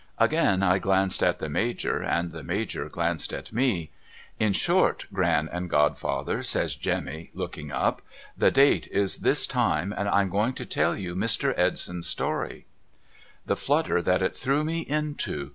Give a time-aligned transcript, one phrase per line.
[0.17, 3.91] Again I glanced at the Major, and the Major glanced at me.'
[4.47, 8.01] In short, (iran and godfather,' says Jemmy, looking up,'
[8.45, 11.53] the date is this time, and I'm going to tell you Mr.
[11.55, 12.65] Edson's story.'
[13.45, 15.49] The flutter that it threw me into.